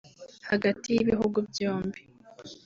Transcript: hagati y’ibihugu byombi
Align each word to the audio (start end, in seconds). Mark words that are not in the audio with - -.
hagati 0.49 0.87
y’ibihugu 0.91 1.37
byombi 1.49 1.99